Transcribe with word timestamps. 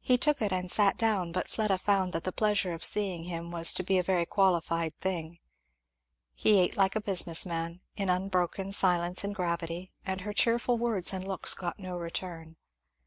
He 0.00 0.16
took 0.16 0.40
it 0.40 0.50
and 0.50 0.70
sat 0.70 0.96
down, 0.96 1.30
but 1.30 1.50
Fleda 1.50 1.76
found 1.76 2.14
that 2.14 2.24
the 2.24 2.32
pleasure 2.32 2.72
of 2.72 2.82
seeing 2.82 3.24
him 3.24 3.50
was 3.50 3.74
to 3.74 3.82
be 3.82 3.98
a 3.98 4.02
very 4.02 4.24
qualified 4.24 4.94
thing. 4.94 5.40
He 6.32 6.58
ate 6.58 6.74
like 6.78 6.96
a 6.96 7.02
business 7.02 7.44
man, 7.44 7.82
in 7.96 8.08
unbroken 8.08 8.72
silence 8.72 9.24
and 9.24 9.34
gravity; 9.34 9.92
and 10.06 10.22
her 10.22 10.32
cheerful 10.32 10.78
words 10.78 11.12
and 11.12 11.28
looks 11.28 11.52
got 11.52 11.78
no 11.78 11.98
return. 11.98 12.56